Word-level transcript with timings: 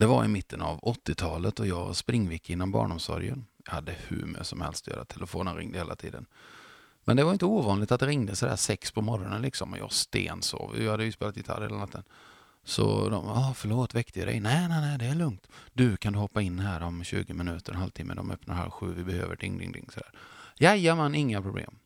Det 0.00 0.06
var 0.06 0.24
i 0.24 0.28
mitten 0.28 0.62
av 0.62 0.80
80-talet 0.80 1.60
och 1.60 1.66
jag 1.66 1.84
var 1.84 1.92
springvick 1.92 2.50
inom 2.50 2.72
barnomsorgen. 2.72 3.46
Jag 3.64 3.72
hade 3.72 3.94
hur 4.08 4.24
med 4.26 4.46
som 4.46 4.60
helst 4.60 4.88
att 4.88 4.94
göra. 4.94 5.04
Telefonen 5.04 5.56
ringde 5.56 5.78
hela 5.78 5.96
tiden. 5.96 6.26
Men 7.04 7.16
det 7.16 7.24
var 7.24 7.32
inte 7.32 7.44
ovanligt 7.44 7.92
att 7.92 8.00
det 8.00 8.06
ringde 8.06 8.36
sådär 8.36 8.56
sex 8.56 8.92
på 8.92 9.02
morgonen 9.02 9.42
liksom 9.42 9.72
och 9.72 9.78
jag 9.78 9.92
stensov. 9.92 10.82
Jag 10.82 10.90
hade 10.90 11.04
ju 11.04 11.12
spelat 11.12 11.36
gitarr 11.36 11.60
hela 11.60 11.76
natten. 11.76 12.02
Så 12.64 13.08
de, 13.08 13.28
ah, 13.28 13.54
förlåt, 13.54 13.94
väckte 13.94 14.18
jag 14.18 14.28
dig? 14.28 14.40
Nej, 14.40 14.68
nej, 14.68 14.80
nej, 14.80 14.98
det 14.98 15.04
är 15.04 15.14
lugnt. 15.14 15.46
Du, 15.72 15.96
kan 15.96 16.12
du 16.12 16.18
hoppa 16.18 16.42
in 16.42 16.58
här 16.58 16.80
om 16.80 17.04
20 17.04 17.34
minuter, 17.34 17.72
en 17.72 17.78
halvtimme? 17.78 18.14
De 18.14 18.30
öppnar 18.30 18.54
halv 18.54 18.70
sju, 18.70 18.94
vi 18.96 19.04
behöver 19.04 19.36
ding, 19.36 19.58
ding, 19.58 19.72
ding. 19.72 19.88
Sådär. 19.92 20.12
Jajamän, 20.58 21.14
inga 21.14 21.42
problem. 21.42 21.78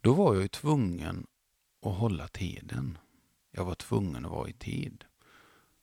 Då 0.00 0.12
var 0.12 0.34
jag 0.34 0.42
ju 0.42 0.48
tvungen 0.48 1.26
att 1.86 1.94
hålla 1.94 2.28
tiden. 2.28 2.98
Jag 3.50 3.64
var 3.64 3.74
tvungen 3.74 4.24
att 4.24 4.32
vara 4.32 4.48
i 4.48 4.52
tid. 4.52 5.04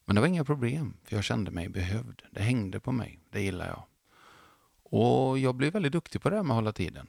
Men 0.07 0.15
det 0.15 0.21
var 0.21 0.27
inga 0.27 0.45
problem, 0.45 0.93
för 1.03 1.15
jag 1.15 1.23
kände 1.23 1.51
mig 1.51 1.69
behövd. 1.69 2.21
Det 2.31 2.41
hängde 2.41 2.79
på 2.79 2.91
mig, 2.91 3.19
det 3.29 3.41
gillar 3.41 3.67
jag. 3.67 3.83
Och 4.83 5.39
jag 5.39 5.55
blev 5.55 5.73
väldigt 5.73 5.91
duktig 5.91 6.21
på 6.21 6.29
det 6.29 6.35
här 6.35 6.43
med 6.43 6.51
att 6.51 6.55
hålla 6.55 6.73
tiden. 6.73 7.07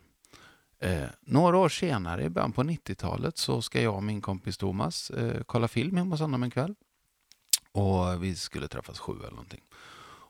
Eh, 0.78 1.06
några 1.20 1.56
år 1.56 1.68
senare, 1.68 2.24
i 2.24 2.28
början 2.28 2.52
på 2.52 2.62
90-talet, 2.62 3.38
så 3.38 3.62
ska 3.62 3.82
jag 3.82 3.94
och 3.94 4.02
min 4.02 4.20
kompis 4.20 4.58
Thomas 4.58 5.10
eh, 5.10 5.42
kolla 5.46 5.68
film 5.68 5.96
hemma 5.96 6.10
hos 6.10 6.20
honom 6.20 6.42
en 6.42 6.50
kväll. 6.50 6.74
Och 7.72 8.24
vi 8.24 8.36
skulle 8.36 8.68
träffas 8.68 8.98
sju 8.98 9.12
eller 9.12 9.30
någonting. 9.30 9.62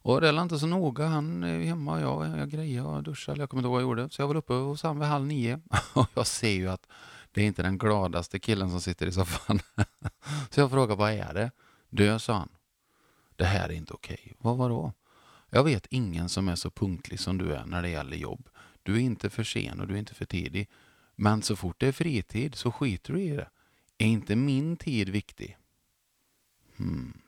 Och 0.00 0.20
det 0.20 0.28
är 0.28 0.42
inte 0.42 0.58
så 0.58 0.66
noga. 0.66 1.06
Han 1.06 1.42
är 1.42 1.60
hemma, 1.60 2.00
jag, 2.00 2.38
jag 2.38 2.50
grejer, 2.50 2.86
och 2.86 3.02
duschar, 3.02 3.36
jag 3.36 3.50
kommer 3.50 3.60
inte 3.60 3.66
ihåg 3.66 3.72
vad 3.72 3.82
jag 3.82 3.88
gjorde. 3.88 4.10
Så 4.10 4.22
jag 4.22 4.28
var 4.28 4.34
uppe 4.34 4.52
hos 4.52 4.82
honom 4.82 4.98
vid 4.98 5.08
halv 5.08 5.26
nio. 5.26 5.60
Och 5.94 6.06
jag 6.14 6.26
ser 6.26 6.52
ju 6.52 6.68
att 6.68 6.86
det 7.32 7.42
är 7.42 7.46
inte 7.46 7.62
den 7.62 7.78
gladaste 7.78 8.38
killen 8.38 8.70
som 8.70 8.80
sitter 8.80 9.06
i 9.06 9.12
soffan. 9.12 9.60
Så 10.50 10.60
jag 10.60 10.70
frågar, 10.70 10.96
vad 10.96 11.12
är 11.12 11.34
det? 11.34 11.50
Du, 11.90 12.18
sa 12.18 12.34
han. 12.34 12.48
Det 13.38 13.44
här 13.44 13.68
är 13.68 13.72
inte 13.72 13.92
okej. 13.92 14.20
Okay. 14.22 14.34
Vad 14.38 14.56
var 14.56 14.68
då? 14.68 14.92
Jag 15.50 15.64
vet 15.64 15.86
ingen 15.90 16.28
som 16.28 16.48
är 16.48 16.54
så 16.54 16.70
punktlig 16.70 17.20
som 17.20 17.38
du 17.38 17.52
är 17.54 17.64
när 17.66 17.82
det 17.82 17.88
gäller 17.88 18.16
jobb. 18.16 18.48
Du 18.82 18.96
är 18.96 19.00
inte 19.00 19.30
för 19.30 19.44
sen 19.44 19.80
och 19.80 19.88
du 19.88 19.94
är 19.94 19.98
inte 19.98 20.14
för 20.14 20.24
tidig. 20.24 20.68
Men 21.16 21.42
så 21.42 21.56
fort 21.56 21.80
det 21.80 21.86
är 21.86 21.92
fritid 21.92 22.54
så 22.54 22.72
skiter 22.72 23.12
du 23.12 23.22
i 23.22 23.36
det. 23.36 23.48
Är 23.98 24.06
inte 24.06 24.36
min 24.36 24.76
tid 24.76 25.08
viktig? 25.08 25.56
Hmm. 26.76 27.20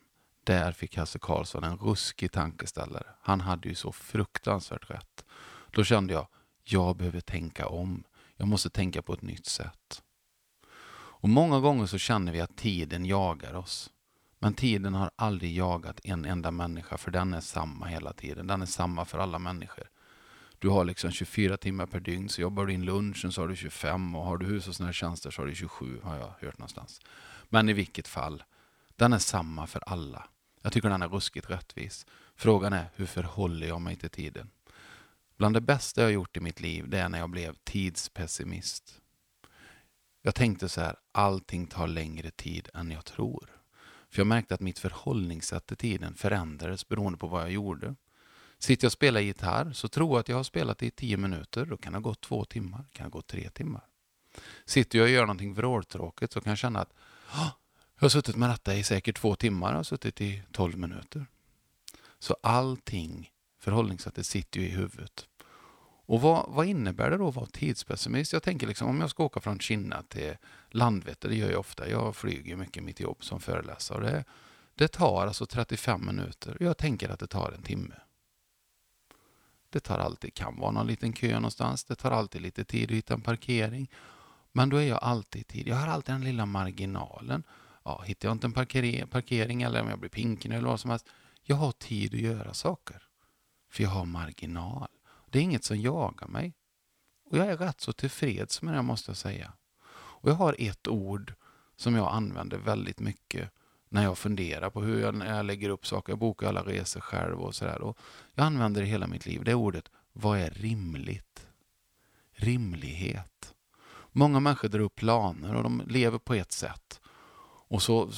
Där 0.45 0.73
fick 0.73 0.97
Hasse 0.97 1.19
Karlsson 1.19 1.65
en 1.65 1.79
ruskig 1.79 2.33
tankeställare. 2.33 3.07
Han 3.21 3.41
hade 3.41 3.69
ju 3.69 3.75
så 3.75 3.93
fruktansvärt 3.93 4.91
rätt. 4.91 5.25
Då 5.71 5.85
kände 5.85 6.13
jag, 6.13 6.27
jag 6.65 6.97
behöver 6.97 7.21
tänka 7.21 7.69
om. 7.69 8.05
Jag 8.37 8.49
måste 8.49 8.71
tänka 8.71 9.03
på 9.03 9.13
ett 9.13 9.23
nytt 9.23 9.47
sätt. 9.47 10.03
Och 11.23 11.29
Många 11.29 11.61
gånger 11.61 11.87
så 11.87 11.99
känner 11.99 12.33
vi 12.33 12.41
att 12.41 12.57
tiden 12.57 13.07
jagar 13.07 13.55
oss. 13.55 13.91
Men 14.43 14.55
tiden 14.55 14.95
har 14.95 15.11
aldrig 15.17 15.57
jagat 15.57 16.01
en 16.05 16.25
enda 16.25 16.51
människa, 16.51 16.97
för 16.97 17.11
den 17.11 17.35
är 17.35 17.41
samma 17.41 17.87
hela 17.87 18.13
tiden. 18.13 18.47
Den 18.47 18.63
är 18.63 18.67
samma 18.67 19.05
för 19.05 19.19
alla 19.19 19.39
människor. 19.39 19.85
Du 20.59 20.69
har 20.69 20.85
liksom 20.85 21.11
24 21.11 21.57
timmar 21.57 21.87
per 21.87 22.01
dygn, 22.01 22.29
så 22.29 22.41
jobbar 22.41 22.67
du 22.67 22.73
in 22.73 22.85
lunchen 22.85 23.33
så 23.33 23.41
har 23.41 23.49
du 23.49 23.57
25 23.57 24.17
och 24.17 24.25
har 24.25 24.37
du 24.37 24.47
hushållsnära 24.47 24.93
tjänster 24.93 25.31
så 25.31 25.43
har 25.43 25.47
du 25.47 25.55
27, 25.55 26.01
har 26.03 26.17
jag 26.17 26.35
hört 26.41 26.59
någonstans. 26.59 27.01
Men 27.49 27.69
i 27.69 27.73
vilket 27.73 28.09
fall, 28.09 28.43
den 28.97 29.13
är 29.13 29.19
samma 29.19 29.67
för 29.67 29.83
alla. 29.87 30.29
Jag 30.63 30.73
tycker 30.73 30.89
den 30.89 31.03
är 31.03 31.09
ruskigt 31.09 31.51
rättvis. 31.51 32.07
Frågan 32.37 32.73
är, 32.73 32.91
hur 32.95 33.07
förhåller 33.07 33.67
jag 33.67 33.81
mig 33.81 33.97
till 33.97 34.11
tiden? 34.11 34.51
Bland 35.37 35.57
det 35.57 35.61
bästa 35.61 36.03
jag 36.03 36.13
gjort 36.13 36.37
i 36.37 36.41
mitt 36.41 36.61
liv, 36.61 36.89
det 36.89 36.99
är 36.99 37.09
när 37.09 37.19
jag 37.19 37.31
blev 37.31 37.55
tidspessimist. 37.65 39.01
Jag 40.23 40.35
tänkte 40.35 40.69
så 40.69 40.81
här, 40.81 40.97
allting 41.13 41.67
tar 41.67 41.87
längre 41.87 42.31
tid 42.31 42.69
än 42.75 42.91
jag 42.91 43.05
tror. 43.05 43.60
För 44.11 44.21
jag 44.21 44.27
märkte 44.27 44.55
att 44.55 44.61
mitt 44.61 44.79
förhållningssätt 44.79 45.67
till 45.67 45.77
tiden 45.77 46.15
förändrades 46.15 46.89
beroende 46.89 47.19
på 47.19 47.27
vad 47.27 47.43
jag 47.43 47.51
gjorde. 47.51 47.95
Sitter 48.59 48.85
jag 48.85 48.89
och 48.89 48.93
spelar 48.93 49.21
gitarr 49.21 49.73
så 49.73 49.89
tror 49.89 50.11
jag 50.11 50.21
att 50.21 50.29
jag 50.29 50.37
har 50.37 50.45
spelat 50.45 50.83
i 50.83 50.91
tio 50.91 51.17
minuter. 51.17 51.67
Då 51.67 51.77
kan 51.77 51.93
det 51.93 51.99
ha 51.99 52.03
gått 52.03 52.21
två 52.21 52.45
timmar, 52.45 52.85
kan 52.93 53.05
det 53.05 53.13
ha 53.15 53.19
gått 53.19 53.27
tre 53.27 53.51
timmar. 53.51 53.83
Sitter 54.65 54.99
jag 54.99 55.05
och 55.05 55.11
gör 55.11 55.23
någonting 55.23 55.55
vråltråkigt 55.55 56.33
så 56.33 56.41
kan 56.41 56.51
jag 56.51 56.59
känna 56.59 56.81
att 56.81 56.93
jag 57.95 58.05
har 58.05 58.09
suttit 58.09 58.37
med 58.37 58.51
detta 58.51 58.75
i 58.75 58.85
säkert 58.85 59.17
två 59.17 59.37
timmar, 59.37 59.71
jag 59.71 59.77
har 59.77 59.83
suttit 59.83 60.21
i 60.21 60.43
tolv 60.53 60.79
minuter. 60.79 61.27
Så 62.19 62.37
allting, 62.43 63.31
förhållningssättet 63.59 64.27
sitter 64.27 64.61
ju 64.61 64.67
i 64.67 64.71
huvudet. 64.71 65.27
Och 66.11 66.21
vad, 66.21 66.47
vad, 66.49 66.67
innebär 66.67 67.11
det 67.11 67.17
då 67.17 67.29
att 67.29 67.35
vara 67.35 67.47
tidspessimist? 67.47 68.33
Jag 68.33 68.43
tänker 68.43 68.67
liksom 68.67 68.89
om 68.89 69.01
jag 69.01 69.11
ska 69.11 69.25
åka 69.25 69.41
från 69.41 69.59
Kinna 69.59 70.03
till 70.03 70.37
Landvetter, 70.71 71.29
det 71.29 71.35
gör 71.35 71.51
jag 71.51 71.61
ofta. 71.61 71.89
Jag 71.89 72.17
flyger 72.17 72.57
mycket 72.57 72.77
i 72.77 72.81
mitt 72.81 73.01
jobb 73.01 73.25
som 73.25 73.41
föreläsare. 73.41 74.11
Det, 74.11 74.25
det 74.75 74.89
tar 74.89 75.27
alltså 75.27 75.47
35 75.47 76.07
minuter. 76.07 76.57
Jag 76.61 76.79
tänker 76.79 77.09
att 77.09 77.21
det 77.21 77.27
tar 77.27 77.53
en 77.53 77.63
timme. 77.63 77.95
Det 79.71 79.81
tar 79.81 79.99
alltid, 79.99 80.35
kan 80.35 80.57
vara 80.57 80.71
någon 80.71 80.87
liten 80.87 81.13
kö 81.13 81.35
någonstans. 81.35 81.85
Det 81.85 81.95
tar 81.95 82.11
alltid 82.11 82.43
lite 82.43 82.65
tid 82.65 82.91
att 82.91 82.97
hitta 82.97 83.15
en 83.15 83.21
parkering. 83.21 83.91
Men 84.53 84.69
då 84.69 84.77
är 84.77 84.89
jag 84.89 84.99
alltid 85.03 85.41
i 85.41 85.45
tid. 85.45 85.69
Jag 85.69 85.77
har 85.77 85.89
alltid 85.89 86.15
den 86.15 86.25
lilla 86.25 86.47
marginalen. 86.47 87.43
Ja, 87.85 88.03
hittar 88.07 88.29
jag 88.29 88.35
inte 88.35 88.47
en 88.47 88.53
parkering, 88.53 89.09
parkering 89.09 89.63
eller 89.63 89.83
om 89.83 89.89
jag 89.89 89.99
blir 89.99 90.11
pinken 90.11 90.53
eller 90.53 90.69
vad 90.69 90.81
som 90.81 90.91
helst. 90.91 91.07
Jag 91.43 91.57
har 91.57 91.73
tid 91.73 92.15
att 92.15 92.21
göra 92.21 92.55
saker. 92.55 93.03
För 93.71 93.83
jag 93.83 93.91
har 93.91 94.05
marginal. 94.05 94.89
Det 95.31 95.39
är 95.39 95.43
inget 95.43 95.65
som 95.65 95.81
jagar 95.81 96.29
mig. 96.29 96.55
Och 97.31 97.39
jag 97.39 97.47
är 97.47 97.57
rätt 97.57 97.81
så 97.81 97.93
tillfreds 97.93 98.63
med 98.63 98.75
det, 98.75 98.83
måste 98.83 99.11
jag 99.11 99.17
säga. 99.17 99.53
Och 99.93 100.31
jag 100.31 100.35
har 100.35 100.57
ett 100.59 100.89
ord 100.89 101.35
som 101.77 101.95
jag 101.95 102.15
använder 102.15 102.59
väldigt 102.59 103.01
mycket 103.01 103.51
när 103.89 104.03
jag 104.03 104.19
funderar 104.19 104.71
på 104.71 104.83
hur 104.83 105.01
jag, 105.01 105.15
när 105.15 105.37
jag 105.37 105.47
lägger 105.47 105.69
upp 105.69 105.87
saker. 105.87 106.13
Jag 106.13 106.19
bokar 106.19 106.49
alla 106.49 106.63
resor 106.63 107.01
själv 107.01 107.41
och 107.41 107.55
sådär. 107.55 107.95
Jag 108.35 108.47
använder 108.47 108.81
det 108.81 108.87
hela 108.87 109.07
mitt 109.07 109.27
liv. 109.27 109.45
Det 109.45 109.55
ordet, 109.55 109.91
vad 110.13 110.39
är 110.39 110.51
rimligt? 110.51 111.47
Rimlighet. 112.33 113.55
Många 114.13 114.41
människor 114.41 114.69
drar 114.69 114.81
upp 114.81 114.95
planer 114.95 115.55
och 115.55 115.63
de 115.63 115.83
lever 115.87 116.19
på 116.19 116.35
ett 116.35 116.53
sätt. 116.53 117.01
Och 117.69 117.83
så, 117.83 118.11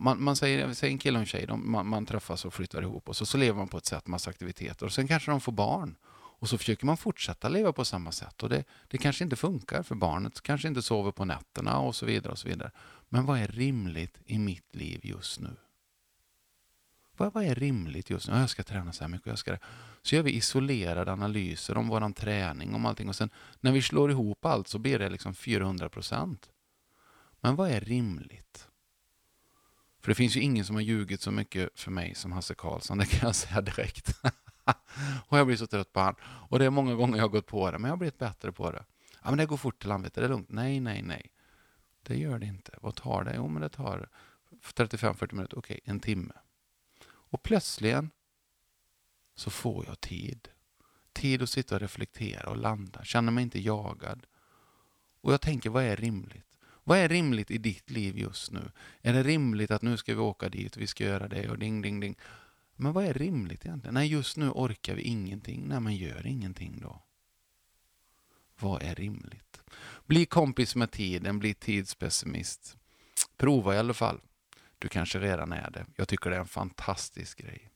man, 0.00 0.22
man 0.22 0.36
säger, 0.36 0.72
säger 0.72 0.92
en 0.92 0.98
kille 0.98 1.18
och 1.18 1.20
en 1.20 1.26
tjej, 1.26 1.46
de, 1.46 1.72
man, 1.72 1.86
man, 1.86 2.06
träffas 2.06 2.44
och 2.44 2.54
flyttar 2.54 2.82
ihop 2.82 3.08
och 3.08 3.16
så, 3.16 3.26
så 3.26 3.38
lever 3.38 3.58
man 3.58 3.68
på 3.68 3.78
ett 3.78 3.86
sätt, 3.86 4.06
massa 4.06 4.30
aktiviteter. 4.30 4.86
Och 4.86 4.92
sen 4.92 5.08
kanske 5.08 5.30
de 5.30 5.40
får 5.40 5.52
barn. 5.52 5.96
Och 6.38 6.48
så 6.48 6.58
försöker 6.58 6.86
man 6.86 6.96
fortsätta 6.96 7.48
leva 7.48 7.72
på 7.72 7.84
samma 7.84 8.12
sätt. 8.12 8.42
Och 8.42 8.48
det, 8.48 8.64
det 8.88 8.98
kanske 8.98 9.24
inte 9.24 9.36
funkar 9.36 9.82
för 9.82 9.94
barnet 9.94 10.40
kanske 10.40 10.68
inte 10.68 10.82
sover 10.82 11.12
på 11.12 11.24
nätterna 11.24 11.78
och 11.78 11.96
så 11.96 12.06
vidare. 12.06 12.32
och 12.32 12.38
så 12.38 12.48
vidare. 12.48 12.70
Men 13.08 13.26
vad 13.26 13.38
är 13.38 13.48
rimligt 13.48 14.18
i 14.24 14.38
mitt 14.38 14.74
liv 14.74 15.00
just 15.02 15.40
nu? 15.40 15.56
Vad, 17.16 17.32
vad 17.32 17.44
är 17.44 17.54
rimligt 17.54 18.10
just 18.10 18.28
nu? 18.28 18.34
jag 18.34 18.50
ska 18.50 18.62
träna 18.62 18.92
så 18.92 19.04
här 19.04 19.08
mycket. 19.08 19.26
Jag 19.26 19.38
ska 19.38 19.56
Så 20.02 20.14
gör 20.14 20.22
vi 20.22 20.32
isolerade 20.32 21.12
analyser 21.12 21.76
om 21.76 21.88
vår 21.88 22.12
träning, 22.12 22.74
om 22.74 22.86
allting. 22.86 23.08
Och 23.08 23.16
sen 23.16 23.30
när 23.60 23.72
vi 23.72 23.82
slår 23.82 24.10
ihop 24.10 24.44
allt 24.44 24.68
så 24.68 24.78
blir 24.78 24.98
det 24.98 25.08
liksom 25.08 25.34
400 25.34 25.88
procent. 25.88 26.50
Men 27.40 27.56
vad 27.56 27.70
är 27.70 27.80
rimligt? 27.80 28.68
För 30.00 30.10
det 30.10 30.14
finns 30.14 30.36
ju 30.36 30.40
ingen 30.40 30.64
som 30.64 30.76
har 30.76 30.82
ljugit 30.82 31.20
så 31.20 31.30
mycket 31.30 31.80
för 31.80 31.90
mig 31.90 32.14
som 32.14 32.32
Hasse 32.32 32.54
Karlsson, 32.54 32.98
det 32.98 33.06
kan 33.06 33.26
jag 33.26 33.34
säga 33.34 33.60
direkt. 33.60 34.20
och 35.28 35.38
jag 35.38 35.46
blir 35.46 35.56
så 35.56 35.66
trött 35.66 35.92
på 35.92 36.00
han. 36.00 36.14
Och 36.22 36.58
det 36.58 36.64
är 36.64 36.70
många 36.70 36.94
gånger 36.94 37.16
jag 37.16 37.24
har 37.24 37.28
gått 37.28 37.46
på 37.46 37.70
det, 37.70 37.78
men 37.78 37.88
jag 37.88 37.92
har 37.92 37.98
blivit 37.98 38.18
bättre 38.18 38.52
på 38.52 38.70
det. 38.70 38.84
Ja, 39.22 39.30
men 39.30 39.38
det 39.38 39.46
går 39.46 39.56
fort 39.56 39.78
till 39.78 39.88
Landvetter, 39.88 40.20
det 40.20 40.26
är 40.26 40.28
lugnt. 40.28 40.50
Nej, 40.50 40.80
nej, 40.80 41.02
nej. 41.02 41.32
Det 42.02 42.16
gör 42.16 42.38
det 42.38 42.46
inte. 42.46 42.78
Vad 42.82 42.94
tar 42.94 43.24
det? 43.24 43.32
Jo, 43.36 43.48
men 43.48 43.62
det 43.62 43.68
tar 43.68 44.08
35-40 44.74 45.34
minuter. 45.34 45.58
Okej, 45.58 45.80
en 45.84 46.00
timme. 46.00 46.32
Och 47.06 47.42
plötsligen 47.42 48.10
så 49.34 49.50
får 49.50 49.84
jag 49.86 50.00
tid. 50.00 50.48
Tid 51.12 51.42
att 51.42 51.50
sitta 51.50 51.74
och 51.74 51.80
reflektera 51.80 52.50
och 52.50 52.56
landa. 52.56 53.04
Känner 53.04 53.32
mig 53.32 53.42
inte 53.42 53.60
jagad. 53.60 54.26
Och 55.20 55.32
jag 55.32 55.40
tänker, 55.40 55.70
vad 55.70 55.84
är 55.84 55.96
rimligt? 55.96 56.58
Vad 56.84 56.98
är 56.98 57.08
rimligt 57.08 57.50
i 57.50 57.58
ditt 57.58 57.90
liv 57.90 58.18
just 58.18 58.52
nu? 58.52 58.70
Är 59.02 59.12
det 59.12 59.22
rimligt 59.22 59.70
att 59.70 59.82
nu 59.82 59.96
ska 59.96 60.14
vi 60.14 60.20
åka 60.20 60.48
dit 60.48 60.76
och 60.76 60.82
vi 60.82 60.86
ska 60.86 61.04
göra 61.04 61.28
det 61.28 61.50
och 61.50 61.58
ding, 61.58 61.82
ding, 61.82 62.00
ding. 62.00 62.16
Men 62.76 62.92
vad 62.92 63.04
är 63.04 63.14
rimligt 63.14 63.66
egentligen? 63.66 63.94
Nej, 63.94 64.08
just 64.08 64.36
nu 64.36 64.50
orkar 64.50 64.94
vi 64.94 65.02
ingenting. 65.02 65.68
Nej, 65.68 65.80
men 65.80 65.96
gör 65.96 66.26
ingenting 66.26 66.80
då. 66.80 67.02
Vad 68.60 68.82
är 68.82 68.94
rimligt? 68.94 69.60
Bli 70.06 70.26
kompis 70.26 70.76
med 70.76 70.90
tiden, 70.90 71.38
bli 71.38 71.54
tidspessimist. 71.54 72.76
Prova 73.36 73.74
i 73.74 73.78
alla 73.78 73.94
fall. 73.94 74.20
Du 74.78 74.88
kanske 74.88 75.18
redan 75.18 75.52
är 75.52 75.70
det. 75.70 75.86
Jag 75.96 76.08
tycker 76.08 76.30
det 76.30 76.36
är 76.36 76.40
en 76.40 76.46
fantastisk 76.46 77.38
grej. 77.38 77.70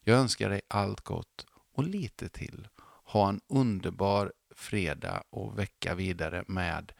Jag 0.00 0.18
önskar 0.18 0.50
dig 0.50 0.60
allt 0.68 1.00
gott 1.00 1.46
och 1.72 1.84
lite 1.84 2.28
till. 2.28 2.68
Ha 3.04 3.28
en 3.28 3.40
underbar 3.46 4.32
fredag 4.56 5.22
och 5.30 5.58
vecka 5.58 5.94
vidare 5.94 6.44
med 6.46 6.92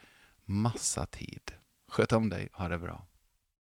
massa 0.44 1.06
tid. 1.06 1.52
Sköt 1.88 2.12
om 2.12 2.28
dig, 2.28 2.48
ha 2.52 2.68
det 2.68 2.78
bra. 2.78 3.06